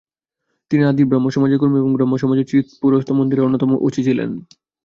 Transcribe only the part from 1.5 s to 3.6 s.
কর্মী এবং ব্রাহ্মসমাজের চিৎপুরস্থ মন্দিরের